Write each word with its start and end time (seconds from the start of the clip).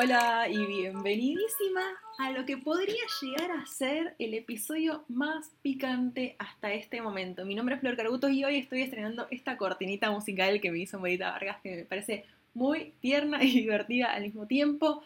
Hola 0.00 0.46
y 0.48 0.64
bienvenidísima 0.64 1.82
a 2.18 2.30
lo 2.30 2.46
que 2.46 2.56
podría 2.56 3.02
llegar 3.20 3.50
a 3.50 3.66
ser 3.66 4.14
el 4.20 4.32
episodio 4.34 5.04
más 5.08 5.50
picante 5.60 6.36
hasta 6.38 6.72
este 6.72 7.02
momento. 7.02 7.44
Mi 7.44 7.56
nombre 7.56 7.74
es 7.74 7.80
Flor 7.80 7.96
Carbuto 7.96 8.28
y 8.28 8.44
hoy 8.44 8.58
estoy 8.58 8.82
estrenando 8.82 9.26
esta 9.32 9.56
cortinita 9.56 10.12
musical 10.12 10.60
que 10.60 10.70
me 10.70 10.78
hizo 10.78 11.00
Marita 11.00 11.32
Vargas 11.32 11.56
que 11.64 11.74
me 11.78 11.84
parece 11.84 12.26
muy 12.54 12.92
tierna 13.00 13.42
y 13.42 13.50
divertida 13.60 14.12
al 14.12 14.22
mismo 14.22 14.46
tiempo. 14.46 15.02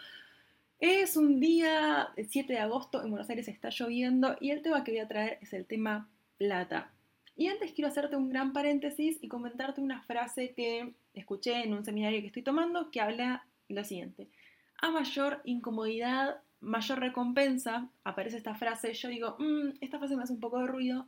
Es 0.79 1.17
un 1.17 1.41
día 1.41 2.11
7 2.15 2.53
de 2.53 2.59
agosto, 2.59 3.03
en 3.03 3.09
Buenos 3.09 3.31
Aires 3.31 3.49
está 3.49 3.71
lloviendo 3.71 4.37
y 4.41 4.51
el 4.51 4.61
tema 4.61 4.85
que 4.85 4.91
voy 4.91 5.01
a 5.01 5.09
traer 5.09 5.39
es 5.41 5.55
el 5.55 5.65
tema 5.65 6.11
plata. 6.37 6.93
Y 7.35 7.47
antes 7.47 7.73
quiero 7.73 7.89
hacerte 7.89 8.17
un 8.17 8.29
gran 8.29 8.53
paréntesis 8.53 9.17
y 9.23 9.29
comentarte 9.29 9.81
una 9.81 10.03
frase 10.03 10.53
que 10.53 10.93
escuché 11.15 11.63
en 11.65 11.73
un 11.73 11.83
seminario 11.83 12.21
que 12.21 12.27
estoy 12.27 12.43
tomando 12.43 12.91
que 12.91 13.01
habla 13.01 13.47
lo 13.71 13.85
siguiente 13.85 14.29
a 14.83 14.91
mayor 14.91 15.41
incomodidad, 15.45 16.43
mayor 16.61 17.01
recompensa, 17.01 17.89
aparece 18.05 18.37
esta 18.37 18.55
frase, 18.55 18.93
yo 18.93 19.09
digo, 19.09 19.37
mm, 19.39 19.79
esta 19.81 19.99
frase 19.99 20.17
me 20.17 20.25
hace 20.25 20.33
un 20.33 20.41
poco 20.41 20.59
de 20.59 20.67
ruido, 20.67 21.07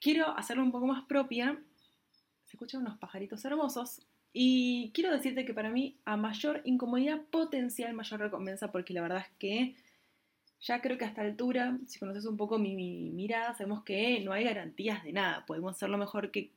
quiero 0.00 0.28
hacerla 0.36 0.62
un 0.62 0.70
poco 0.70 0.86
más 0.86 1.04
propia, 1.06 1.58
se 2.44 2.56
escuchan 2.56 2.82
unos 2.82 2.98
pajaritos 2.98 3.44
hermosos, 3.44 4.06
y 4.32 4.90
quiero 4.92 5.10
decirte 5.10 5.46
que 5.46 5.54
para 5.54 5.70
mí 5.70 5.96
a 6.04 6.18
mayor 6.18 6.60
incomodidad 6.64 7.22
potencial, 7.30 7.94
mayor 7.94 8.20
recompensa, 8.20 8.70
porque 8.70 8.92
la 8.92 9.00
verdad 9.00 9.24
es 9.26 9.32
que 9.38 9.76
ya 10.60 10.82
creo 10.82 10.98
que 10.98 11.06
a 11.06 11.08
esta 11.08 11.22
altura, 11.22 11.78
si 11.86 11.98
conoces 11.98 12.26
un 12.26 12.36
poco 12.36 12.58
mi, 12.58 12.74
mi 12.74 13.10
mirada, 13.10 13.54
sabemos 13.54 13.82
que 13.82 14.20
no 14.20 14.32
hay 14.32 14.44
garantías 14.44 15.02
de 15.04 15.12
nada, 15.12 15.46
podemos 15.46 15.74
hacer 15.74 15.88
lo 15.88 15.96
mejor 15.96 16.30
que 16.30 16.50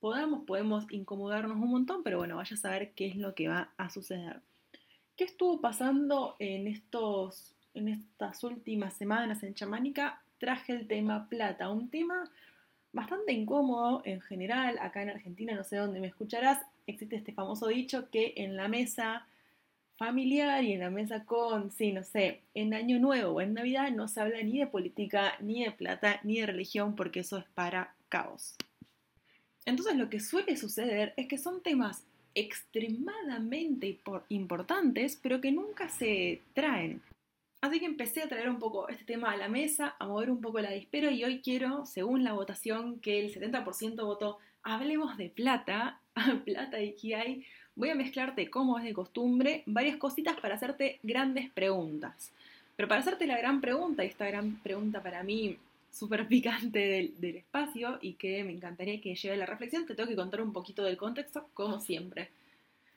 podamos, 0.00 0.46
podemos 0.46 0.90
incomodarnos 0.90 1.58
un 1.58 1.70
montón, 1.70 2.02
pero 2.02 2.16
bueno, 2.16 2.36
vaya 2.36 2.54
a 2.54 2.58
saber 2.58 2.92
qué 2.94 3.06
es 3.06 3.16
lo 3.16 3.34
que 3.34 3.48
va 3.48 3.70
a 3.76 3.90
suceder. 3.90 4.40
¿Qué 5.16 5.24
estuvo 5.24 5.62
pasando 5.62 6.36
en, 6.38 6.66
estos, 6.66 7.54
en 7.72 7.88
estas 7.88 8.44
últimas 8.44 8.92
semanas 8.92 9.42
en 9.42 9.54
Chamánica? 9.54 10.22
Traje 10.38 10.74
el 10.74 10.86
tema 10.86 11.30
plata, 11.30 11.70
un 11.70 11.88
tema 11.88 12.30
bastante 12.92 13.32
incómodo 13.32 14.02
en 14.04 14.20
general. 14.20 14.76
Acá 14.78 15.02
en 15.02 15.08
Argentina, 15.08 15.54
no 15.54 15.64
sé 15.64 15.78
dónde 15.78 16.00
me 16.00 16.08
escucharás, 16.08 16.58
existe 16.86 17.16
este 17.16 17.32
famoso 17.32 17.68
dicho 17.68 18.10
que 18.10 18.34
en 18.36 18.56
la 18.56 18.68
mesa 18.68 19.26
familiar 19.96 20.62
y 20.62 20.74
en 20.74 20.80
la 20.80 20.90
mesa 20.90 21.24
con, 21.24 21.70
sí, 21.70 21.92
no 21.92 22.02
sé, 22.02 22.42
en 22.52 22.74
Año 22.74 22.98
Nuevo 22.98 23.36
o 23.36 23.40
en 23.40 23.54
Navidad 23.54 23.90
no 23.92 24.08
se 24.08 24.20
habla 24.20 24.42
ni 24.42 24.58
de 24.58 24.66
política, 24.66 25.32
ni 25.40 25.64
de 25.64 25.70
plata, 25.70 26.20
ni 26.24 26.40
de 26.40 26.46
religión, 26.46 26.94
porque 26.94 27.20
eso 27.20 27.38
es 27.38 27.46
para 27.54 27.94
caos. 28.10 28.54
Entonces 29.64 29.96
lo 29.96 30.10
que 30.10 30.20
suele 30.20 30.58
suceder 30.58 31.14
es 31.16 31.26
que 31.26 31.38
son 31.38 31.62
temas 31.62 32.04
extremadamente 32.36 33.98
importantes, 34.28 35.18
pero 35.20 35.40
que 35.40 35.50
nunca 35.50 35.88
se 35.88 36.42
traen. 36.52 37.02
Así 37.62 37.80
que 37.80 37.86
empecé 37.86 38.22
a 38.22 38.28
traer 38.28 38.48
un 38.48 38.58
poco 38.58 38.88
este 38.88 39.04
tema 39.04 39.32
a 39.32 39.36
la 39.36 39.48
mesa, 39.48 39.96
a 39.98 40.06
mover 40.06 40.30
un 40.30 40.40
poco 40.40 40.60
la 40.60 40.70
dispero 40.70 41.10
y 41.10 41.24
hoy 41.24 41.40
quiero, 41.40 41.86
según 41.86 42.22
la 42.22 42.34
votación, 42.34 43.00
que 43.00 43.18
el 43.18 43.34
70% 43.34 44.04
votó, 44.04 44.38
hablemos 44.62 45.16
de 45.16 45.30
plata, 45.30 45.98
plata 46.44 46.78
y 46.80 47.14
hay, 47.14 47.44
voy 47.74 47.88
a 47.88 47.94
mezclarte, 47.94 48.50
como 48.50 48.78
es 48.78 48.84
de 48.84 48.92
costumbre, 48.92 49.62
varias 49.64 49.96
cositas 49.96 50.38
para 50.38 50.56
hacerte 50.56 51.00
grandes 51.02 51.50
preguntas. 51.50 52.32
Pero 52.76 52.88
para 52.88 53.00
hacerte 53.00 53.26
la 53.26 53.38
gran 53.38 53.62
pregunta, 53.62 54.04
y 54.04 54.08
esta 54.08 54.26
gran 54.26 54.56
pregunta 54.56 55.02
para 55.02 55.22
mí 55.22 55.56
súper 55.96 56.28
picante 56.28 56.78
del, 56.78 57.20
del, 57.20 57.36
espacio 57.36 57.98
y 58.02 58.14
que 58.14 58.44
me 58.44 58.52
encantaría 58.52 59.00
que 59.00 59.14
lleve 59.14 59.36
la 59.36 59.46
reflexión, 59.46 59.86
te 59.86 59.94
tengo 59.94 60.08
que 60.08 60.16
contar 60.16 60.42
un 60.42 60.52
poquito 60.52 60.82
del 60.84 60.96
contexto, 60.96 61.48
como 61.54 61.80
siempre. 61.80 62.30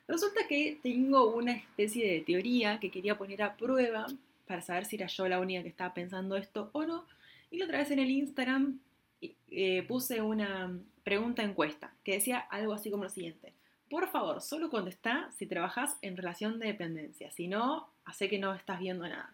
Resulta 0.08 0.47
que 0.47 0.80
tengo 0.81 1.33
una 1.36 1.53
especie 1.53 2.11
de 2.11 2.22
teoría 2.22 2.80
que 2.80 2.92
quería 2.92 3.17
poner 3.17 3.44
a 3.44 3.55
prueba 3.55 4.08
para 4.48 4.61
saber 4.61 4.86
si 4.86 4.95
era 4.95 5.05
yo 5.05 5.27
la 5.27 5.39
única 5.39 5.61
que 5.61 5.70
estaba 5.70 5.93
pensando 5.93 6.36
esto 6.36 6.71
o 6.73 6.83
no. 6.83 7.05
Y 7.52 7.58
la 7.58 7.65
otra 7.65 7.77
vez 7.77 7.92
en 7.92 7.99
el 7.99 8.09
Instagram 8.09 8.80
eh, 9.21 9.83
puse 9.88 10.21
una 10.21 10.76
pregunta 11.04 11.43
encuesta 11.43 11.93
que 12.04 12.14
decía 12.14 12.39
algo 12.39 12.73
así 12.73 12.89
como 12.89 13.04
lo 13.04 13.09
siguiente. 13.09 13.54
Por 13.89 14.08
favor, 14.08 14.42
solo 14.42 14.70
contesta 14.70 15.32
si 15.38 15.45
trabajas 15.45 15.98
en 16.02 16.17
relación 16.17 16.59
de 16.59 16.67
dependencia. 16.67 17.32
Si 17.32 17.48
no, 17.48 17.89
hace 18.05 18.27
que 18.27 18.39
no 18.39 18.54
estás 18.54 18.80
viendo 18.80 19.08
nada. 19.08 19.33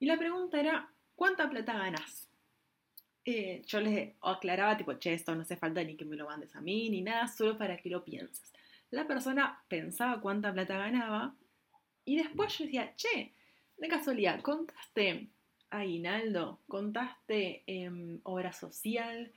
Y 0.00 0.06
la 0.06 0.18
pregunta 0.18 0.58
era, 0.58 0.88
¿cuánta 1.14 1.48
plata 1.48 1.74
ganas? 1.74 2.26
Eh, 3.28 3.62
yo 3.66 3.80
les 3.80 4.14
aclaraba 4.22 4.76
tipo, 4.76 4.94
che, 5.00 5.12
esto 5.12 5.34
no 5.34 5.42
hace 5.42 5.56
falta 5.56 5.82
ni 5.82 5.96
que 5.96 6.04
me 6.04 6.14
lo 6.14 6.26
mandes 6.26 6.54
a 6.54 6.60
mí, 6.60 6.88
ni 6.88 7.02
nada, 7.02 7.26
solo 7.26 7.58
para 7.58 7.76
que 7.76 7.90
lo 7.90 8.04
pienses. 8.04 8.52
La 8.90 9.04
persona 9.08 9.64
pensaba 9.66 10.20
cuánta 10.20 10.52
plata 10.52 10.78
ganaba 10.78 11.34
y 12.04 12.16
después 12.16 12.56
yo 12.56 12.66
decía, 12.66 12.94
che, 12.94 13.34
de 13.78 13.88
casualidad, 13.88 14.40
¿contaste 14.42 15.28
aguinaldo? 15.70 16.60
¿Contaste 16.68 17.64
eh, 17.66 18.20
obra 18.22 18.52
social? 18.52 19.32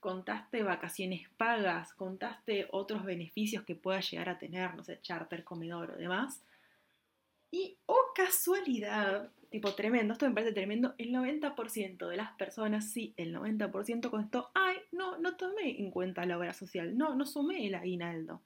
¿Contaste 0.00 0.62
vacaciones 0.62 1.28
pagas? 1.36 1.92
¿Contaste 1.92 2.68
otros 2.70 3.04
beneficios 3.04 3.62
que 3.64 3.74
pueda 3.74 4.00
llegar 4.00 4.30
a 4.30 4.38
tener, 4.38 4.74
no 4.74 4.84
sé, 4.84 5.02
charter, 5.02 5.44
comedor 5.44 5.90
o 5.90 5.96
demás? 5.96 6.40
Y, 7.50 7.76
oh 7.84 8.12
casualidad, 8.14 9.30
tipo 9.54 9.72
tremendo, 9.76 10.14
esto 10.14 10.28
me 10.28 10.34
parece 10.34 10.52
tremendo, 10.52 10.96
el 10.98 11.12
90% 11.12 12.08
de 12.08 12.16
las 12.16 12.32
personas, 12.32 12.90
sí, 12.90 13.14
el 13.16 13.32
90% 13.32 14.10
contestó, 14.10 14.50
ay, 14.52 14.78
no, 14.90 15.16
no 15.18 15.36
tomé 15.36 15.80
en 15.80 15.92
cuenta 15.92 16.26
la 16.26 16.36
obra 16.36 16.52
social, 16.52 16.98
no, 16.98 17.14
no 17.14 17.24
sumé 17.24 17.64
el 17.68 17.76
aguinaldo. 17.76 18.42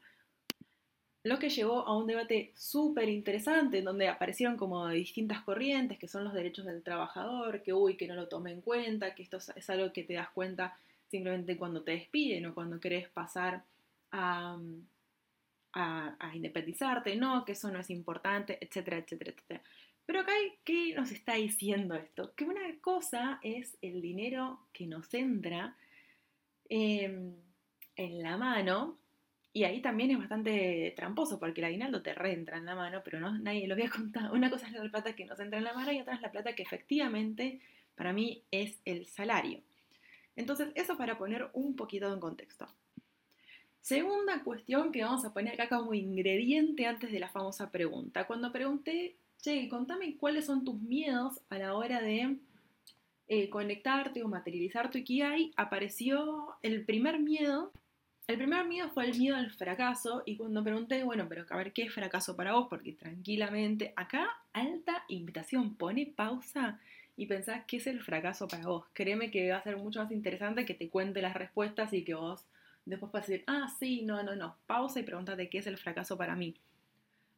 Lo 1.23 1.39
que 1.39 1.49
llevó 1.49 1.87
a 1.87 1.97
un 1.97 2.07
debate 2.07 2.53
súper 2.55 3.09
interesante, 3.09 3.81
donde 3.81 4.07
aparecieron 4.07 4.59
como 4.59 4.87
distintas 4.89 5.41
corrientes, 5.45 5.99
que 5.99 6.09
son 6.09 6.25
los 6.25 6.35
derechos 6.35 6.67
del 6.67 6.83
trabajador, 6.83 7.63
que 7.63 7.73
uy, 7.73 7.97
que 7.97 8.07
no 8.07 8.15
lo 8.15 8.29
tomé 8.29 8.53
en 8.53 8.61
cuenta, 8.61 9.15
que 9.15 9.23
esto 9.23 9.39
es 9.57 9.71
algo 9.71 9.91
que 9.95 10.05
te 10.05 10.13
das 10.13 10.29
cuenta 10.29 10.77
simplemente 11.07 11.57
cuando 11.57 11.85
te 11.85 11.93
despiden 11.93 12.45
o 12.45 12.55
cuando 12.55 12.81
querés 12.81 13.09
pasar 13.09 13.65
a, 14.11 14.59
a, 15.73 16.17
a 16.19 16.37
independizarte, 16.37 17.17
no, 17.17 17.47
que 17.47 17.53
eso 17.53 17.71
no 17.71 17.81
es 17.81 17.89
importante, 17.89 18.59
etcétera, 18.61 18.99
etcétera, 18.99 19.31
etcétera. 19.31 19.63
Pero 20.09 20.21
acá, 20.21 20.33
¿qué 20.65 20.95
nos 20.97 21.13
está 21.13 21.35
diciendo 21.35 21.95
esto? 21.95 22.33
Que 22.35 22.45
una 22.45 22.63
cosa 22.81 23.39
es 23.43 23.77
el 23.83 24.01
dinero 24.01 24.59
que 24.73 24.87
nos 24.87 25.13
entra 25.13 25.77
em, 26.71 27.35
en 27.95 28.23
la 28.23 28.39
mano, 28.39 28.99
y 29.53 29.65
ahí 29.65 29.83
también 29.83 30.11
es 30.13 30.19
bastante 30.19 30.95
tramposo, 30.97 31.39
porque 31.39 31.61
el 31.61 31.67
aguinaldo 31.67 32.01
te 32.01 32.15
reentra 32.15 32.57
en 32.57 32.65
la 32.65 32.75
mano, 32.75 33.03
pero 33.05 33.21
no, 33.21 33.39
nadie 33.39 33.69
lo 33.69 33.75
había 33.75 33.91
contado. 33.91 34.33
Una 34.33 34.49
cosa 34.49 34.67
es 34.69 34.73
la 34.73 34.91
plata 34.91 35.15
que 35.15 35.27
nos 35.27 35.39
entra 35.41 35.59
en 35.59 35.65
la 35.65 35.75
mano 35.75 35.93
y 35.93 36.01
otra 36.01 36.15
es 36.15 36.23
la 36.23 36.33
plata 36.33 36.55
que 36.55 36.63
efectivamente 36.63 37.61
para 37.95 38.15
mí 38.15 38.43
es 38.51 38.81
el 38.87 39.05
salario. 39.05 39.61
Entonces, 40.37 40.71
eso 40.75 40.97
para 40.97 41.19
poner 41.19 41.51
un 41.53 41.77
poquito 41.77 42.11
en 42.11 42.19
contexto. 42.19 42.67
Segunda 43.83 44.43
cuestión 44.43 44.91
que 44.91 45.05
vamos 45.05 45.27
a 45.27 45.35
poner 45.35 45.61
acá 45.61 45.77
como 45.77 45.93
ingrediente 45.93 46.87
antes 46.87 47.13
de 47.13 47.21
la 47.21 47.29
famosa 47.29 47.71
pregunta. 47.71 48.27
Cuando 48.27 48.51
pregunté 48.51 49.19
che, 49.43 49.69
contame 49.69 50.17
cuáles 50.17 50.47
son 50.47 50.65
tus 50.65 50.81
miedos 50.81 51.41
a 51.49 51.59
la 51.59 51.75
hora 51.75 52.01
de 52.01 52.37
eh, 53.29 53.49
conectarte 53.51 54.23
o 54.23 54.29
materializar 54.29 54.91
tu 54.91 54.99
Ikigai, 54.99 55.53
apareció 55.57 56.57
el 56.63 56.85
primer 56.85 57.21
miedo. 57.21 57.73
El 58.27 58.37
primer 58.37 58.67
miedo 58.67 58.91
fue 58.91 59.07
el 59.07 59.19
miedo 59.19 59.37
al 59.37 59.51
fracaso 59.51 60.23
y 60.27 60.37
cuando 60.37 60.63
pregunté, 60.63 61.03
bueno, 61.03 61.27
pero 61.29 61.47
a 61.49 61.57
ver 61.57 61.73
qué 61.73 61.83
es 61.83 61.95
fracaso 61.95 62.37
para 62.37 62.53
vos, 62.53 62.67
porque 62.69 62.93
tranquilamente, 62.93 63.93
acá 63.97 64.29
alta 64.53 65.05
invitación, 65.09 65.77
pone 65.77 66.07
pausa 66.07 66.79
y 67.17 67.27
pensás 67.27 67.65
qué 67.67 67.79
es 67.79 67.87
el 67.87 68.01
fracaso 68.01 68.47
para 68.49 68.67
vos. 68.67 68.85
Créeme 68.93 69.31
que 69.31 69.51
va 69.51 69.59
a 69.59 69.63
ser 69.63 69.77
mucho 69.77 70.01
más 70.01 70.13
interesante 70.13 70.67
que 70.67 70.75
te 70.75 70.89
cuente 70.89 71.23
las 71.23 71.35
respuestas 71.35 71.93
y 71.93 72.05
que 72.05 72.15
vos 72.15 72.45
después 72.85 73.11
puedas 73.11 73.27
decir, 73.27 73.45
ah, 73.47 73.75
sí, 73.79 74.03
no, 74.03 74.23
no, 74.23 74.37
no, 74.37 74.57
pausa 74.67 75.01
y 75.01 75.03
pregúntate 75.03 75.49
qué 75.49 75.59
es 75.59 75.67
el 75.67 75.79
fracaso 75.79 76.17
para 76.17 76.35
mí. 76.35 76.55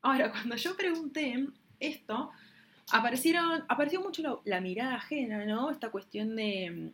Ahora, 0.02 0.30
cuando 0.30 0.56
yo 0.56 0.76
pregunté, 0.76 1.46
esto, 1.80 2.30
aparecieron, 2.92 3.64
apareció 3.68 4.00
mucho 4.00 4.42
la, 4.44 4.60
mirada 4.60 4.96
ajena, 4.96 5.44
¿no? 5.44 5.70
Esta 5.70 5.90
cuestión 5.90 6.36
de, 6.36 6.92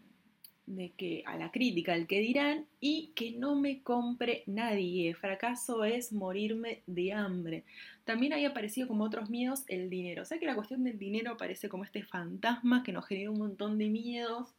de, 0.67 0.91
que 0.91 1.23
a 1.27 1.37
la 1.37 1.51
crítica, 1.51 1.95
el 1.95 2.07
que 2.07 2.21
dirán, 2.21 2.67
y 2.81 3.13
que 3.15 3.33
no 3.33 3.55
me 3.55 3.83
compre 3.83 4.43
nadie. 4.47 5.15
Fracaso 5.15 5.85
es 5.85 6.13
morirme 6.13 6.83
de 6.87 7.13
hambre. 7.13 7.65
También 8.05 8.33
ahí 8.33 8.45
aparecido 8.45 8.89
como 8.89 9.05
otros 9.05 9.31
miedos 9.31 9.65
el 9.69 9.91
dinero. 9.91 10.23
O 10.23 10.25
sea 10.25 10.39
que 10.39 10.47
la 10.47 10.55
cuestión 10.55 10.85
del 10.85 10.99
dinero 10.99 11.33
aparece 11.33 11.69
como 11.69 11.85
este 11.85 12.03
fantasma 12.03 12.83
que 12.83 12.93
nos 12.93 13.07
genera 13.07 13.31
un 13.31 13.39
montón 13.39 13.79
de 13.79 13.89
miedos 13.89 14.55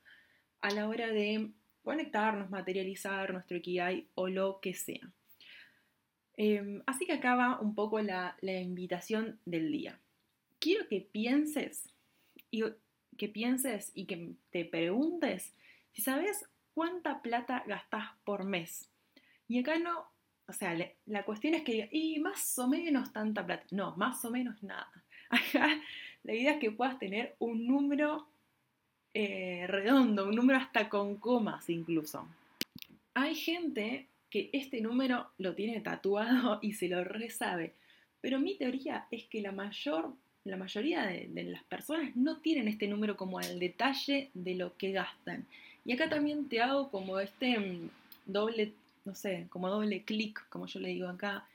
a 0.61 0.71
la 0.71 0.87
hora 0.87 1.07
de 1.07 1.51
conectarnos, 1.83 2.49
materializar 2.49 3.31
nuestro 3.31 3.57
Ikigai 3.57 4.07
o 4.15 4.27
lo 4.27 4.59
que 4.59 4.73
sea. 4.73 5.11
Em, 6.35 6.83
así 6.85 7.05
que 7.05 7.13
acaba 7.13 7.59
un 7.59 7.73
poco 7.73 7.99
la, 8.01 8.37
la 8.41 8.59
invitación 8.59 9.39
del 9.45 9.71
día 9.71 9.99
quiero 10.67 10.87
que 10.89 10.99
pienses 10.99 11.87
y 12.51 12.61
que 13.17 13.29
pienses 13.29 13.91
y 13.93 14.05
que 14.05 14.33
te 14.49 14.65
preguntes 14.65 15.53
si 15.93 16.01
sabes 16.01 16.45
cuánta 16.73 17.21
plata 17.21 17.63
gastas 17.65 18.09
por 18.25 18.43
mes. 18.43 18.89
Y 19.47 19.59
acá 19.59 19.79
no, 19.79 20.05
o 20.45 20.51
sea, 20.51 20.77
la 21.05 21.23
cuestión 21.23 21.53
es 21.53 21.63
que 21.63 21.87
y 21.91 22.19
más 22.19 22.59
o 22.59 22.67
menos 22.67 23.13
tanta 23.13 23.45
plata. 23.45 23.65
No, 23.71 23.95
más 23.95 24.25
o 24.25 24.29
menos 24.29 24.61
nada. 24.61 24.91
Acá 25.29 25.69
La 26.23 26.33
idea 26.33 26.53
es 26.53 26.59
que 26.59 26.71
puedas 26.71 26.99
tener 26.99 27.35
un 27.39 27.65
número 27.65 28.27
eh, 29.13 29.65
redondo, 29.67 30.27
un 30.27 30.35
número 30.35 30.59
hasta 30.59 30.89
con 30.89 31.15
comas 31.15 31.69
incluso. 31.69 32.27
Hay 33.13 33.35
gente 33.35 34.07
que 34.29 34.49
este 34.51 34.81
número 34.81 35.31
lo 35.37 35.55
tiene 35.55 35.79
tatuado 35.79 36.59
y 36.61 36.73
se 36.73 36.89
lo 36.89 37.05
resabe, 37.05 37.73
pero 38.19 38.39
mi 38.39 38.57
teoría 38.57 39.07
es 39.11 39.23
que 39.25 39.41
la, 39.41 39.53
mayor, 39.53 40.13
la 40.47 40.57
mayoría 40.57 41.05
de, 41.05 41.43
las 41.43 41.63
personas 41.63 42.15
no 42.15 42.37
tienen 42.37 42.67
este 42.67 42.87
número 42.87 43.15
como 43.15 43.39
al 43.39 43.59
detalle 43.59 44.29
de 44.33 44.55
lo 44.55 44.75
que 44.77 44.91
gastan. 44.91 45.45
Y 45.85 45.93
acá 45.93 46.09
también 46.09 46.49
te 46.49 46.61
hago 46.61 46.89
como 46.89 47.19
este 47.19 47.57
mm, 47.57 47.89
doble, 48.25 48.73
no 49.05 49.15
sé, 49.15 49.47
como 49.49 49.69
doble 49.69 50.03
clic, 50.03 50.47
como 50.49 50.67
yo 50.67 50.79
le 50.79 50.89
digo 50.89 51.07
acá, 51.07 51.45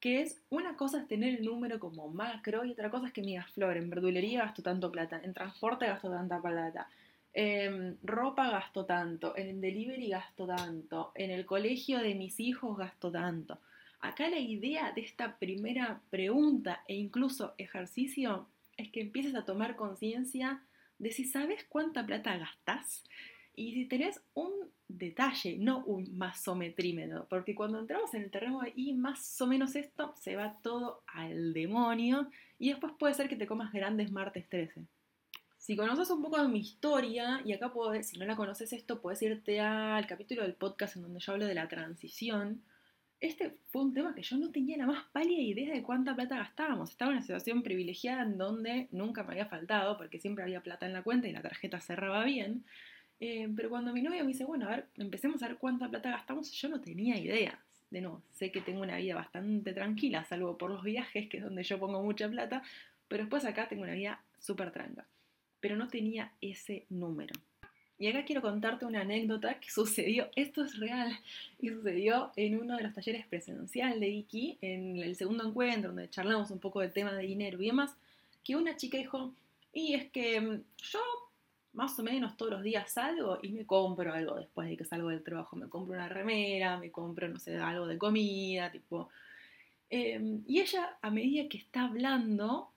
que 0.00 0.22
es 0.22 0.40
una 0.50 0.76
cosa 0.76 1.00
es 1.00 1.08
tener 1.08 1.34
el 1.34 1.44
número 1.44 1.78
como 1.80 2.08
macro 2.08 2.64
y 2.64 2.72
otra 2.72 2.90
cosa 2.90 3.06
es 3.06 3.12
que 3.12 3.22
me 3.22 3.28
digas, 3.28 3.50
Flor, 3.52 3.76
en 3.76 3.90
verdulería 3.90 4.44
gasto 4.44 4.62
tanto 4.62 4.90
plata, 4.90 5.20
en 5.22 5.34
transporte 5.34 5.86
gasto 5.86 6.10
tanta 6.10 6.40
plata, 6.40 6.88
en 7.32 7.98
ropa 8.02 8.50
gasto 8.50 8.84
tanto, 8.84 9.36
en 9.36 9.48
el 9.48 9.60
delivery 9.60 10.08
gasto 10.08 10.46
tanto, 10.46 11.12
en 11.14 11.30
el 11.30 11.44
colegio 11.44 11.98
de 11.98 12.14
mis 12.14 12.40
hijos 12.40 12.76
gasto 12.76 13.10
tanto. 13.10 13.58
Acá 14.00 14.28
la 14.28 14.38
idea 14.38 14.92
de 14.92 15.00
esta 15.00 15.38
primera 15.38 16.00
pregunta 16.10 16.82
e 16.86 16.94
incluso 16.94 17.54
ejercicio 17.58 18.46
es 18.76 18.90
que 18.90 19.00
empieces 19.00 19.34
a 19.34 19.44
tomar 19.44 19.76
conciencia 19.76 20.62
de 20.98 21.12
si 21.12 21.24
sabes 21.24 21.64
cuánta 21.68 22.04
plata 22.06 22.36
gastas 22.36 23.04
y 23.54 23.72
si 23.72 23.86
tenés 23.86 24.20
un 24.34 24.52
detalle, 24.88 25.56
no 25.58 25.82
un 25.84 26.16
masometrímetro, 26.16 27.26
porque 27.28 27.54
cuando 27.54 27.80
entramos 27.80 28.14
en 28.14 28.22
el 28.22 28.30
terreno 28.30 28.60
de 28.60 28.72
y 28.76 28.92
más 28.92 29.40
o 29.40 29.46
menos 29.46 29.74
esto, 29.74 30.14
se 30.20 30.36
va 30.36 30.58
todo 30.62 31.02
al 31.06 31.52
demonio 31.54 32.30
y 32.58 32.68
después 32.68 32.92
puede 32.98 33.14
ser 33.14 33.28
que 33.28 33.36
te 33.36 33.46
comas 33.46 33.72
grandes 33.72 34.12
martes 34.12 34.48
13. 34.48 34.84
Si 35.58 35.74
conoces 35.74 36.10
un 36.10 36.22
poco 36.22 36.40
de 36.40 36.48
mi 36.48 36.60
historia, 36.60 37.40
y 37.44 37.52
acá 37.52 37.72
puedo, 37.72 38.00
si 38.02 38.18
no 38.18 38.24
la 38.24 38.36
conoces 38.36 38.72
esto, 38.72 39.00
puedes 39.00 39.20
irte 39.22 39.60
al 39.60 40.06
capítulo 40.06 40.42
del 40.42 40.54
podcast 40.54 40.94
en 40.94 41.02
donde 41.02 41.18
yo 41.18 41.32
hablo 41.32 41.46
de 41.46 41.54
la 41.54 41.66
transición. 41.66 42.62
Este 43.20 43.56
fue 43.68 43.82
un 43.82 43.94
tema 43.94 44.14
que 44.14 44.22
yo 44.22 44.36
no 44.36 44.50
tenía 44.50 44.76
la 44.76 44.86
más 44.86 45.04
pálida 45.12 45.40
idea 45.40 45.72
de 45.72 45.82
cuánta 45.82 46.14
plata 46.14 46.36
gastábamos. 46.36 46.90
Estaba 46.90 47.10
en 47.10 47.16
una 47.16 47.22
situación 47.22 47.62
privilegiada 47.62 48.22
en 48.22 48.36
donde 48.36 48.88
nunca 48.90 49.22
me 49.22 49.32
había 49.32 49.46
faltado, 49.46 49.96
porque 49.96 50.18
siempre 50.18 50.44
había 50.44 50.62
plata 50.62 50.86
en 50.86 50.92
la 50.92 51.02
cuenta 51.02 51.26
y 51.26 51.32
la 51.32 51.40
tarjeta 51.40 51.80
cerraba 51.80 52.24
bien. 52.24 52.64
Eh, 53.20 53.48
pero 53.56 53.70
cuando 53.70 53.94
mi 53.94 54.02
novio 54.02 54.22
me 54.22 54.28
dice, 54.28 54.44
bueno, 54.44 54.66
a 54.66 54.70
ver, 54.70 54.86
empecemos 54.96 55.42
a 55.42 55.48
ver 55.48 55.56
cuánta 55.56 55.88
plata 55.88 56.10
gastamos, 56.10 56.52
yo 56.52 56.68
no 56.68 56.80
tenía 56.80 57.16
idea. 57.18 57.58
De 57.90 58.02
nuevo, 58.02 58.22
sé 58.32 58.50
que 58.50 58.60
tengo 58.60 58.82
una 58.82 58.98
vida 58.98 59.14
bastante 59.14 59.72
tranquila, 59.72 60.24
salvo 60.24 60.58
por 60.58 60.70
los 60.70 60.82
viajes, 60.82 61.28
que 61.28 61.38
es 61.38 61.42
donde 61.42 61.62
yo 61.62 61.78
pongo 61.78 62.02
mucha 62.02 62.28
plata, 62.28 62.62
pero 63.08 63.22
después 63.22 63.44
acá 63.46 63.68
tengo 63.68 63.84
una 63.84 63.94
vida 63.94 64.20
súper 64.38 64.72
tranquila. 64.72 65.06
Pero 65.60 65.76
no 65.76 65.88
tenía 65.88 66.32
ese 66.42 66.84
número. 66.90 67.32
Y 67.98 68.08
acá 68.08 68.24
quiero 68.24 68.42
contarte 68.42 68.84
una 68.84 69.00
anécdota 69.00 69.58
que 69.58 69.70
sucedió, 69.70 70.28
esto 70.36 70.64
es 70.64 70.78
real, 70.78 71.18
y 71.60 71.70
sucedió 71.70 72.32
en 72.36 72.58
uno 72.58 72.76
de 72.76 72.82
los 72.82 72.94
talleres 72.94 73.26
presenciales 73.26 74.00
de 74.00 74.08
Iki, 74.08 74.58
en 74.60 74.98
el 74.98 75.16
segundo 75.16 75.48
encuentro, 75.48 75.90
donde 75.90 76.10
charlamos 76.10 76.50
un 76.50 76.58
poco 76.58 76.80
del 76.80 76.92
tema 76.92 77.12
de 77.12 77.22
dinero 77.22 77.60
y 77.60 77.66
demás, 77.66 77.96
que 78.44 78.54
una 78.54 78.76
chica 78.76 78.98
dijo, 78.98 79.32
y 79.72 79.94
es 79.94 80.10
que 80.10 80.40
mm, 80.40 80.62
yo 80.92 81.00
más 81.76 81.98
o 81.98 82.02
menos 82.02 82.36
todos 82.36 82.52
los 82.52 82.62
días 82.62 82.90
salgo 82.90 83.38
y 83.42 83.50
me 83.50 83.66
compro 83.66 84.12
algo 84.12 84.36
después 84.36 84.68
de 84.68 84.76
que 84.78 84.84
salgo 84.84 85.10
del 85.10 85.22
trabajo. 85.22 85.56
Me 85.56 85.68
compro 85.68 85.94
una 85.94 86.08
remera, 86.08 86.78
me 86.78 86.90
compro, 86.90 87.28
no 87.28 87.38
sé, 87.38 87.56
algo 87.56 87.86
de 87.86 87.98
comida, 87.98 88.72
tipo. 88.72 89.10
Em, 89.90 90.42
y 90.46 90.60
ella, 90.60 90.96
a 91.02 91.10
medida 91.10 91.48
que 91.48 91.58
está 91.58 91.84
hablando, 91.84 92.70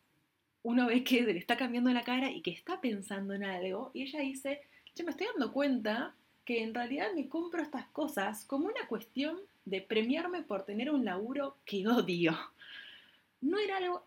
uno 0.63 0.87
ve 0.87 1.03
que 1.03 1.21
le 1.21 1.37
está 1.37 1.55
cambiando 1.57 1.91
la 1.91 2.03
cara 2.03 2.29
y 2.29 2.41
que 2.41 2.51
está 2.51 2.81
pensando 2.81 3.33
en 3.33 3.45
algo. 3.45 3.91
Y 3.93 4.03
ella 4.03 4.19
dice, 4.19 4.61
yo 4.99 5.05
me 5.05 5.11
estoy 5.11 5.27
dando 5.27 5.53
cuenta 5.53 6.13
que 6.43 6.61
en 6.61 6.73
realidad 6.73 7.13
me 7.15 7.29
compro 7.29 7.61
estas 7.61 7.87
cosas 7.87 8.43
como 8.43 8.65
una 8.65 8.85
cuestión 8.89 9.39
de 9.63 9.81
premiarme 9.81 10.41
por 10.41 10.65
tener 10.65 10.91
un 10.91 11.05
laburo 11.05 11.55
que 11.63 11.87
odio. 11.87 12.37
No 13.39 13.57
era 13.59 13.77
algo 13.77 14.03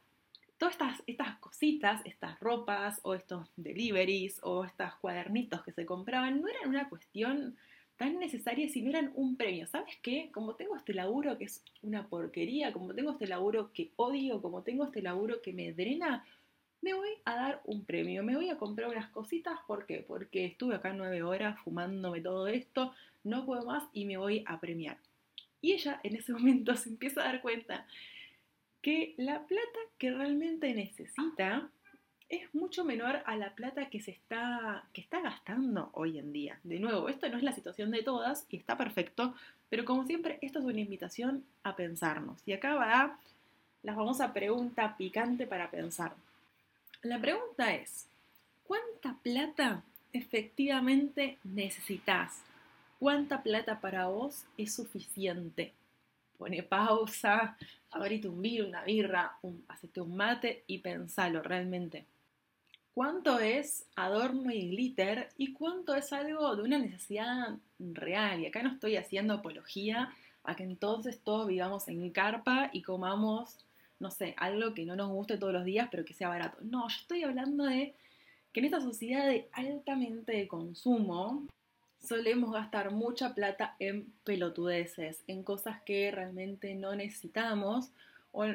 todas 0.58 0.74
estas, 0.74 1.02
estas 1.06 1.38
cositas, 1.38 2.02
estas 2.04 2.38
ropas 2.40 3.00
o 3.04 3.14
estos 3.14 3.48
deliveries 3.56 4.38
o 4.42 4.66
estos 4.66 4.94
cuadernitos 4.96 5.62
que 5.62 5.72
se 5.72 5.86
compraban 5.86 6.42
no 6.42 6.48
eran 6.48 6.68
una 6.68 6.90
cuestión 6.90 7.56
tan 7.96 8.18
necesaria 8.18 8.68
si 8.68 8.82
no 8.82 8.90
eran 8.90 9.12
un 9.14 9.36
premio. 9.36 9.66
¿Sabes 9.66 9.96
qué? 10.02 10.30
Como 10.30 10.56
tengo 10.56 10.76
este 10.76 10.92
laburo 10.92 11.38
que 11.38 11.44
es 11.44 11.62
una 11.80 12.06
porquería, 12.06 12.70
como 12.74 12.92
tengo 12.92 13.12
este 13.12 13.26
laburo 13.26 13.72
que 13.72 13.92
odio, 13.96 14.42
como 14.42 14.60
tengo 14.62 14.84
este 14.84 15.00
laburo 15.00 15.40
que 15.40 15.54
me 15.54 15.72
drena, 15.72 16.26
me 16.82 16.94
voy 16.94 17.11
a 17.25 17.37
dar 17.37 17.62
un 17.64 17.84
premio, 17.84 18.23
me 18.23 18.34
voy 18.34 18.50
a 18.50 18.58
comprar 18.58 18.90
unas 18.90 19.08
cositas, 19.11 19.58
¿por 19.67 19.87
qué? 19.87 20.05
Porque 20.06 20.44
estuve 20.44 20.75
acá 20.75 20.93
nueve 20.93 21.23
horas 21.23 21.58
fumándome 21.61 22.20
todo 22.20 22.49
esto, 22.49 22.93
no 23.25 23.46
puedo 23.46 23.64
más 23.64 23.84
y 23.93 24.05
me 24.05 24.17
voy 24.17 24.44
a 24.46 24.61
premiar. 24.61 24.99
Y 25.61 25.73
ella 25.73 26.00
en 26.02 26.17
ese 26.17 26.32
momento 26.34 26.75
se 26.76 26.90
empieza 26.90 27.23
a 27.23 27.26
dar 27.26 27.40
cuenta 27.40 27.87
que 28.82 29.14
la 29.17 29.46
plata 29.46 29.79
que 29.96 30.11
realmente 30.11 30.75
necesita 30.75 31.70
es 32.29 32.52
mucho 32.55 32.85
menor 32.85 33.23
a 33.26 33.37
la 33.37 33.55
plata 33.55 33.88
que 33.90 34.00
se 34.00 34.11
está, 34.11 34.85
que 34.93 35.02
está 35.02 35.20
gastando 35.20 35.90
hoy 35.93 36.19
en 36.19 36.32
día. 36.32 36.58
De 36.64 36.81
nuevo, 36.81 37.08
esto 37.08 37.28
no 37.28 37.37
es 37.37 37.44
la 37.44 37.52
situación 37.52 37.90
de 37.90 38.02
todas 38.02 38.46
y 38.49 38.56
está 38.56 38.76
perfecto, 38.76 39.35
pero 39.69 39.85
como 39.85 40.05
siempre, 40.05 40.38
esto 40.40 40.58
es 40.58 40.64
una 40.64 40.81
invitación 40.81 41.44
a 41.62 41.76
pensarnos. 41.76 42.43
Y 42.44 42.55
acá 42.55 42.75
va 42.75 43.19
la 43.82 43.94
famosa 43.94 44.32
pregunta 44.32 44.96
picante 44.96 45.46
para 45.46 45.70
pensar. 45.70 46.14
La 47.02 47.20
pregunta 47.20 47.75
es, 47.75 48.06
¿cuánta 48.62 49.16
plata 49.25 49.82
efectivamente 50.12 51.38
necesitas? 51.43 52.44
¿Cuánta 53.00 53.43
plata 53.43 53.81
para 53.81 54.06
vos 54.06 54.44
es 54.56 54.72
suficiente? 54.72 55.72
Pone 56.38 56.62
pausa, 56.62 57.56
abrite 57.90 58.28
un 58.28 58.40
vino, 58.40 58.69
una 58.69 58.84
birra, 58.84 59.37
un, 59.43 59.64
hacete 59.66 60.00
un 60.00 60.14
mate 60.14 60.62
y 60.69 60.78
pensalo 60.78 61.43
realmente. 61.43 62.06
¿Cuánto 62.94 63.40
es 63.40 63.84
adorno 63.96 64.52
y 64.52 64.69
glitter 64.69 65.28
y 65.37 65.54
cuánto 65.54 65.96
es 65.96 66.12
algo 66.12 66.54
de 66.54 66.62
una 66.62 66.78
necesidad 66.78 67.58
real? 67.81 68.43
Y 68.43 68.46
acá 68.46 68.62
no 68.62 68.70
estoy 68.70 68.94
haciendo 68.94 69.34
apología 69.34 70.14
a 70.44 70.54
que 70.54 70.62
entonces 70.62 71.19
todos 71.19 71.49
vivamos 71.49 71.88
en 71.88 72.11
carpa 72.11 72.71
y 72.73 72.82
comamos, 72.82 73.59
no 74.02 74.11
sé, 74.11 74.35
algo 74.37 74.75
que 74.75 74.85
no 74.85 74.97
nos 74.97 75.09
guste 75.11 75.38
todos 75.38 75.52
los 75.52 75.64
días, 75.64 75.88
pero 75.90 76.04
que 76.04 76.12
sea 76.12 76.28
barato. 76.28 76.59
No, 76.61 76.88
yo 76.88 76.97
estoy 76.97 77.23
hablando 77.23 77.64
de 77.64 77.94
que 78.52 78.61
en 78.61 78.66
esta 78.66 78.80
sociedad 78.80 79.26
de 79.26 79.49
altamente 79.52 80.32
de 80.32 80.49
consumo, 80.49 81.47
solemos 82.02 82.52
gastar 82.52 82.90
mucha 82.90 83.35
plata 83.35 83.76
en 83.78 84.12
pelotudeces, 84.25 85.23
en 85.26 85.42
cosas 85.42 85.80
que 85.82 86.11
realmente 86.11 86.75
no 86.75 86.94
necesitamos 86.97 87.92
o, 88.32 88.47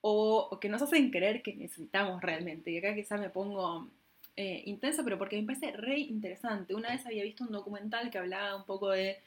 o, 0.00 0.58
que 0.60 0.68
nos 0.68 0.82
hacen 0.82 1.10
creer 1.10 1.42
que 1.42 1.54
necesitamos 1.56 2.22
realmente. 2.22 2.70
Y 2.70 2.78
acá 2.78 2.94
quizá 2.94 3.18
me 3.18 3.28
pongo 3.28 3.88
eh, 4.36 4.62
intensa, 4.66 5.02
pero 5.02 5.18
porque 5.18 5.40
me 5.40 5.46
parece 5.46 5.72
re 5.72 5.98
interesante. 5.98 6.74
Una 6.74 6.90
vez 6.90 7.04
había 7.06 7.24
visto 7.24 7.44
un 7.44 7.52
documental 7.52 8.10
que 8.10 8.18
hablaba 8.18 8.56
un 8.56 8.64
poco 8.64 8.90
de, 8.90 9.18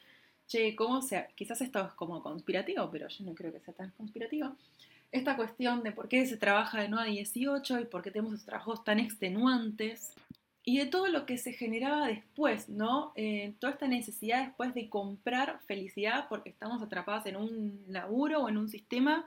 che, 0.46 0.74
cómo 0.74 1.02
sea, 1.02 1.28
quizás 1.34 1.60
esto 1.60 1.84
es 1.84 1.92
como 1.92 2.22
conspirativo, 2.22 2.90
pero 2.90 3.08
yo 3.08 3.24
no 3.24 3.34
creo 3.34 3.52
que 3.52 3.60
sea 3.60 3.74
tan 3.74 3.90
conspirativo. 3.90 4.56
Esta 5.12 5.36
cuestión 5.36 5.82
de 5.82 5.92
por 5.92 6.08
qué 6.08 6.24
se 6.26 6.36
trabaja 6.36 6.80
de 6.80 6.88
9 6.88 7.08
a 7.08 7.12
18 7.12 7.80
y 7.80 7.84
por 7.86 8.02
qué 8.02 8.10
tenemos 8.10 8.34
esos 8.34 8.46
trabajos 8.46 8.84
tan 8.84 9.00
extenuantes 9.00 10.12
y 10.62 10.78
de 10.78 10.86
todo 10.86 11.08
lo 11.08 11.26
que 11.26 11.38
se 11.38 11.52
generaba 11.52 12.06
después, 12.06 12.68
¿no? 12.68 13.12
Eh, 13.16 13.54
toda 13.58 13.72
esta 13.72 13.88
necesidad 13.88 14.44
después 14.44 14.74
de 14.74 14.88
comprar 14.88 15.60
felicidad 15.66 16.26
porque 16.28 16.50
estamos 16.50 16.82
atrapadas 16.82 17.26
en 17.26 17.36
un 17.36 17.84
laburo 17.88 18.42
o 18.42 18.48
en 18.48 18.58
un 18.58 18.68
sistema 18.68 19.26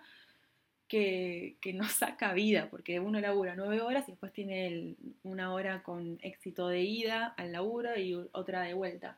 que, 0.88 1.58
nos 1.74 1.92
saca 1.92 2.34
vida, 2.34 2.70
porque 2.70 3.00
uno 3.00 3.20
labura 3.20 3.56
nueve 3.56 3.82
horas 3.82 4.08
y 4.08 4.12
después 4.12 4.32
tiene 4.32 4.96
una 5.24 5.52
hora 5.54 5.82
con 5.82 6.20
éxito 6.22 6.68
de 6.68 6.82
ida 6.82 7.34
al 7.36 7.52
laburo 7.52 7.98
y 8.00 8.14
otra 8.32 8.62
de 8.62 8.76
vuelta. 8.76 9.18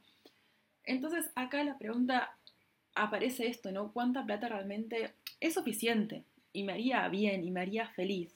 Entonces 0.86 1.29
acá 1.36 1.63
la 1.63 1.77
pregunta 1.77 2.38
aparece 2.95 3.48
esto, 3.48 3.72
¿no? 3.74 3.91
¿Cuánta 3.91 4.25
plata 4.25 4.48
realmente 4.48 5.13
es 5.41 5.55
suficiente? 5.55 6.24
Y 6.55 6.63
me 6.63 6.74
haría 6.74 7.07
bien 7.09 7.43
y 7.43 7.51
me 7.51 7.62
haría 7.62 7.88
feliz. 7.89 8.31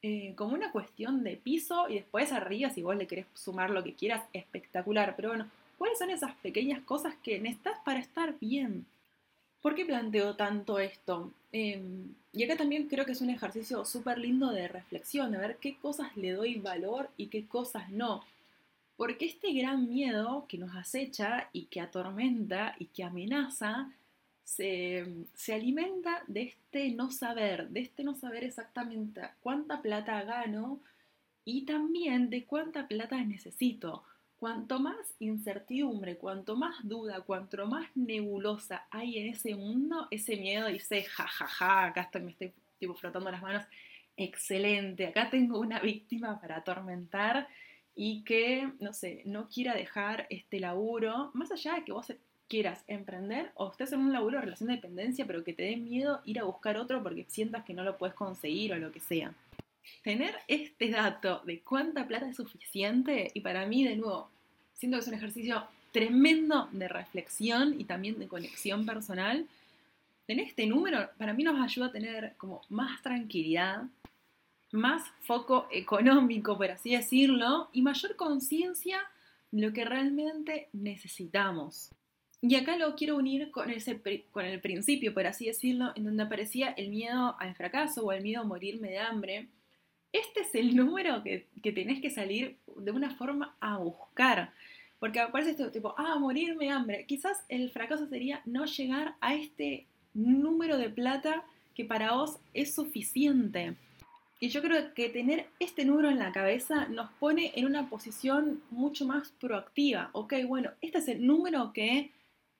Eh, 0.00 0.32
como 0.36 0.54
una 0.54 0.70
cuestión 0.70 1.24
de 1.24 1.36
piso 1.36 1.88
y 1.88 1.94
después 1.94 2.30
arriba, 2.30 2.70
si 2.70 2.82
vos 2.82 2.96
le 2.96 3.08
querés 3.08 3.26
sumar 3.34 3.70
lo 3.70 3.82
que 3.82 3.94
quieras, 3.94 4.24
espectacular. 4.32 5.14
Pero 5.16 5.30
bueno, 5.30 5.50
¿cuáles 5.76 5.98
son 5.98 6.10
esas 6.10 6.36
pequeñas 6.36 6.80
cosas 6.82 7.14
que 7.22 7.40
necesitas 7.40 7.78
para 7.84 7.98
estar 7.98 8.38
bien? 8.38 8.86
¿Por 9.60 9.74
qué 9.74 9.84
planteo 9.84 10.36
tanto 10.36 10.78
esto? 10.78 11.32
Em, 11.50 12.14
y 12.32 12.44
acá 12.44 12.56
también 12.56 12.86
creo 12.86 13.04
que 13.04 13.12
es 13.12 13.20
un 13.20 13.30
ejercicio 13.30 13.84
súper 13.84 14.18
lindo 14.18 14.52
de 14.52 14.68
reflexión, 14.68 15.32
de 15.32 15.38
ver 15.38 15.56
qué 15.56 15.76
cosas 15.76 16.16
le 16.16 16.32
doy 16.32 16.54
valor 16.60 17.10
y 17.16 17.26
qué 17.26 17.46
cosas 17.46 17.90
no. 17.90 18.24
Porque 18.96 19.26
este 19.26 19.52
gran 19.52 19.88
miedo 19.88 20.46
que 20.48 20.58
nos 20.58 20.76
acecha 20.76 21.48
y 21.52 21.64
que 21.64 21.80
atormenta 21.80 22.76
y 22.78 22.86
que 22.86 23.02
amenaza 23.02 23.90
se, 24.48 25.52
alimenta 25.52 26.24
de 26.26 26.42
este 26.42 26.90
no 26.90 27.10
saber, 27.10 27.68
de 27.68 27.80
este 27.80 28.02
no 28.02 28.14
saber 28.14 28.44
exactamente 28.44 29.20
cuánta 29.40 29.82
plata 29.82 30.22
gano 30.22 30.80
y 31.44 31.66
también 31.66 32.30
de 32.30 32.46
cuánta 32.46 32.88
plata 32.88 33.22
necesito. 33.22 34.04
Cuanto 34.38 34.78
más 34.78 35.14
incertidumbre, 35.18 36.16
cuanto 36.16 36.56
más 36.56 36.76
duda, 36.82 37.20
cuanto 37.22 37.66
más 37.66 37.90
nebulosa 37.94 38.86
hay 38.90 39.18
en 39.18 39.34
ese 39.34 39.54
mundo, 39.54 40.06
ese 40.10 40.36
miedo 40.36 40.68
dice, 40.68 41.02
jajaja, 41.02 41.46
ja, 41.46 41.66
ja, 41.66 41.84
acá 41.86 42.00
estoy, 42.02 42.22
me 42.22 42.30
estoy 42.30 42.52
tipo 42.78 42.94
frotando 42.94 43.30
las 43.30 43.42
manos, 43.42 43.64
excelente, 44.16 45.08
acá 45.08 45.28
tengo 45.28 45.58
una 45.58 45.80
víctima 45.80 46.40
para 46.40 46.58
atormentar 46.58 47.48
y 47.94 48.22
que, 48.22 48.72
no 48.80 48.92
sé, 48.92 49.22
no 49.26 49.48
quiera 49.48 49.74
dejar 49.74 50.26
este 50.30 50.60
laburo, 50.60 51.32
más 51.34 51.50
allá 51.50 51.74
de 51.74 51.84
que 51.84 51.92
vos 51.92 52.06
quieras 52.48 52.82
emprender 52.86 53.52
o 53.54 53.70
estés 53.70 53.92
en 53.92 54.00
un 54.00 54.12
laburo 54.12 54.36
de 54.36 54.44
relación 54.44 54.68
de 54.68 54.76
dependencia, 54.76 55.26
pero 55.26 55.44
que 55.44 55.52
te 55.52 55.62
dé 55.62 55.76
miedo 55.76 56.20
ir 56.24 56.40
a 56.40 56.44
buscar 56.44 56.76
otro 56.78 57.02
porque 57.02 57.26
sientas 57.28 57.64
que 57.64 57.74
no 57.74 57.84
lo 57.84 57.98
puedes 57.98 58.14
conseguir 58.14 58.72
o 58.72 58.76
lo 58.76 58.90
que 58.90 59.00
sea. 59.00 59.32
Tener 60.02 60.34
este 60.48 60.90
dato 60.90 61.42
de 61.44 61.60
cuánta 61.60 62.06
plata 62.06 62.28
es 62.28 62.36
suficiente, 62.36 63.30
y 63.34 63.40
para 63.40 63.66
mí, 63.66 63.84
de 63.84 63.96
nuevo, 63.96 64.30
siento 64.74 64.96
que 64.96 65.02
es 65.02 65.08
un 65.08 65.14
ejercicio 65.14 65.64
tremendo 65.92 66.68
de 66.72 66.88
reflexión 66.88 67.80
y 67.80 67.84
también 67.84 68.18
de 68.18 68.28
conexión 68.28 68.84
personal. 68.84 69.46
Tener 70.26 70.46
este 70.46 70.66
número, 70.66 71.08
para 71.16 71.32
mí 71.32 71.42
nos 71.42 71.60
ayuda 71.60 71.86
a 71.86 71.92
tener 71.92 72.34
como 72.36 72.60
más 72.68 73.02
tranquilidad, 73.02 73.84
más 74.72 75.02
foco 75.22 75.66
económico, 75.70 76.56
por 76.56 76.70
así 76.70 76.94
decirlo, 76.94 77.70
y 77.72 77.82
mayor 77.82 78.16
conciencia 78.16 79.00
de 79.50 79.66
lo 79.66 79.72
que 79.72 79.84
realmente 79.84 80.68
necesitamos. 80.72 81.90
Y 82.40 82.54
acá 82.54 82.76
lo 82.76 82.94
quiero 82.94 83.16
unir 83.16 83.50
con, 83.50 83.70
ese, 83.70 84.00
con 84.30 84.44
el 84.44 84.60
principio, 84.60 85.12
por 85.12 85.26
así 85.26 85.46
decirlo, 85.46 85.92
en 85.96 86.04
donde 86.04 86.22
aparecía 86.22 86.68
el 86.70 86.90
miedo 86.90 87.36
al 87.40 87.54
fracaso 87.56 88.04
o 88.04 88.12
el 88.12 88.22
miedo 88.22 88.42
a 88.42 88.46
morirme 88.46 88.90
de 88.90 88.98
hambre. 88.98 89.48
Este 90.12 90.40
es 90.40 90.54
el 90.54 90.76
número 90.76 91.22
que, 91.22 91.46
que 91.62 91.72
tenés 91.72 92.00
que 92.00 92.10
salir 92.10 92.56
de 92.76 92.92
una 92.92 93.14
forma 93.16 93.56
a 93.60 93.78
buscar. 93.78 94.52
Porque 95.00 95.20
aparece 95.20 95.50
este 95.50 95.70
tipo, 95.70 95.94
ah, 95.96 96.18
morirme 96.18 96.66
de 96.66 96.70
hambre. 96.70 97.04
Quizás 97.06 97.44
el 97.48 97.70
fracaso 97.70 98.06
sería 98.06 98.42
no 98.44 98.66
llegar 98.66 99.14
a 99.20 99.34
este 99.34 99.86
número 100.14 100.76
de 100.76 100.90
plata 100.90 101.44
que 101.74 101.84
para 101.84 102.12
vos 102.12 102.38
es 102.54 102.74
suficiente. 102.74 103.74
Y 104.40 104.50
yo 104.50 104.62
creo 104.62 104.94
que 104.94 105.08
tener 105.08 105.46
este 105.58 105.84
número 105.84 106.10
en 106.10 106.18
la 106.18 106.32
cabeza 106.32 106.86
nos 106.86 107.10
pone 107.14 107.52
en 107.56 107.66
una 107.66 107.88
posición 107.88 108.62
mucho 108.70 109.04
más 109.04 109.32
proactiva. 109.40 110.10
Ok, 110.12 110.34
bueno, 110.46 110.70
este 110.80 110.98
es 110.98 111.08
el 111.08 111.26
número 111.26 111.72
que 111.72 112.12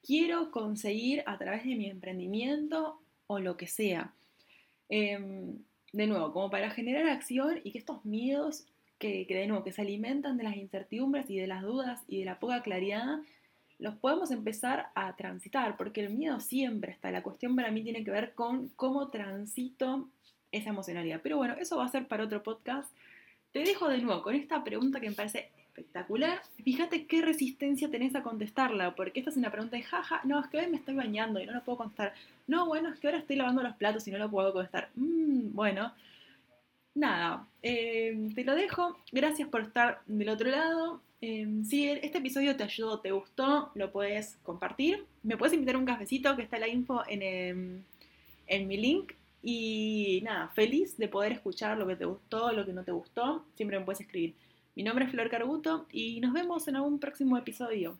quiero 0.05 0.51
conseguir 0.51 1.23
a 1.27 1.39
través 1.39 1.65
de 1.65 1.75
mi 1.75 1.89
emprendimiento 1.89 3.01
o 3.27 3.39
lo 3.39 3.57
que 3.57 3.67
sea. 3.67 4.13
Em, 4.89 5.59
de 5.93 6.07
nuevo, 6.07 6.33
como 6.33 6.51
para 6.51 6.71
generar 6.71 7.07
acción 7.09 7.61
y 7.65 7.73
que 7.73 7.79
estos 7.79 8.05
miedos 8.05 8.65
que, 8.99 9.27
de 9.29 9.47
nuevo, 9.47 9.65
que 9.65 9.73
se 9.73 9.83
alimentan 9.83 10.37
de 10.37 10.45
las 10.45 10.57
incertidumbres 10.57 11.31
y 11.31 11.37
de 11.37 11.47
las 11.47 11.63
dudas 11.63 12.03
y 12.09 12.19
de 12.19 12.25
la 12.25 12.39
poca 12.39 12.63
claridad, 12.63 13.21
los 13.79 13.95
podemos 13.95 14.31
empezar 14.33 14.89
a 14.95 15.15
transitar, 15.15 15.77
porque 15.77 16.01
el 16.01 16.11
miedo 16.11 16.41
siempre 16.41 16.93
está. 16.93 17.11
La 17.13 17.23
cuestión 17.23 17.55
para 17.55 17.71
mí 17.71 17.83
tiene 17.83 18.03
que 18.03 18.11
ver 18.11 18.35
con 18.35 18.69
cómo 18.71 19.09
transito 19.09 20.09
esa 20.51 20.71
emocionalidad. 20.71 21.21
Pero 21.23 21.37
bueno, 21.37 21.55
eso 21.55 21.77
va 21.77 21.85
a 21.85 21.91
ser 21.91 22.09
para 22.09 22.25
otro 22.25 22.43
podcast. 22.43 22.93
Te 23.53 23.61
dejo 23.61 23.89
de 23.89 23.99
nuevo 23.99 24.23
con 24.23 24.35
esta 24.35 24.65
pregunta 24.65 25.01
que 25.01 25.11
me 25.11 25.15
parece 25.15 25.51
espectacular. 25.79 26.43
Fíjate 26.65 27.07
qué 27.07 27.23
resistencia 27.23 27.91
tenés 27.91 28.15
a 28.15 28.23
contestarla, 28.23 28.95
porque 28.95 29.21
esta 29.21 29.31
es 29.31 29.37
una 29.37 29.51
pregunta 29.51 29.77
de 29.77 29.83
jaja, 29.83 30.21
no, 30.25 30.41
es 30.41 30.49
que 30.49 30.59
hoy 30.59 30.67
me 30.67 30.77
estoy 30.77 30.95
bañando 30.95 31.41
y 31.41 31.47
no 31.47 31.53
lo 31.53 31.63
puedo 31.63 31.79
contestar. 31.79 32.15
No, 32.47 32.67
bueno, 32.67 32.91
es 32.91 32.99
que 32.99 33.07
ahora 33.07 33.19
estoy 33.19 33.37
lavando 33.37 33.63
los 33.63 33.77
platos 33.77 34.07
y 34.09 34.11
no 34.11 34.19
lo 34.19 34.31
puedo 34.31 34.53
contestar. 34.53 34.91
Mm, 34.97 35.55
bueno, 35.55 35.93
nada, 36.95 37.47
eh, 37.63 38.31
te 38.35 38.45
lo 38.45 38.55
dejo. 38.55 38.99
Gracias 39.13 39.49
por 39.49 39.63
estar 39.63 40.01
del 40.07 40.29
otro 40.29 40.51
lado. 40.51 41.01
Eh, 41.21 41.49
si 41.65 41.89
este 41.89 42.19
episodio 42.19 42.57
te 42.57 42.65
ayudó, 42.65 43.01
te 43.01 43.13
gustó, 43.13 43.71
lo 43.75 43.91
puedes 43.93 44.37
compartir. 44.43 45.05
Me 45.23 45.37
puedes 45.37 45.55
invitar 45.55 45.77
un 45.77 45.85
cafecito 45.85 46.37
que 46.37 46.43
está 46.43 46.59
la 46.59 46.69
info 46.69 47.03
en, 47.09 47.23
em, 47.23 47.83
en 48.47 48.69
mi 48.69 48.77
link 48.77 49.13
y 49.43 50.21
nada, 50.25 50.49
feliz 50.49 50.97
de 50.97 51.09
poder 51.09 51.33
escuchar 51.33 51.79
lo 51.79 51.87
que 51.87 51.97
te 51.97 52.05
gustó, 52.05 52.53
lo 52.53 52.67
que 52.67 52.73
no 52.73 52.85
te 52.85 52.93
gustó. 52.93 53.45
Siempre 53.57 53.79
me 53.79 53.85
puedes 53.85 54.01
escribir. 54.01 54.35
Mi 54.79 54.85
nombre 54.85 55.07
es 55.07 55.11
Flor 55.11 55.29
Carbuto 55.29 55.89
y 55.91 56.21
nos 56.21 56.33
vemos 56.33 56.69
en 56.69 56.77
algún 56.77 57.01
próximo 57.01 57.37
episodio. 57.37 57.99